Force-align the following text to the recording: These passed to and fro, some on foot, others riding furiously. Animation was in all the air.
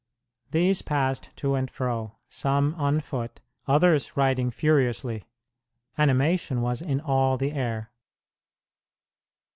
These 0.49 0.81
passed 0.81 1.29
to 1.35 1.53
and 1.53 1.69
fro, 1.69 2.15
some 2.27 2.73
on 2.73 3.01
foot, 3.01 3.39
others 3.67 4.17
riding 4.17 4.49
furiously. 4.49 5.25
Animation 5.95 6.63
was 6.63 6.81
in 6.81 6.99
all 7.01 7.37
the 7.37 7.51
air. 7.51 7.91